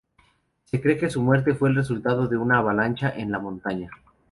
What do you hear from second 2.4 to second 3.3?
avalancha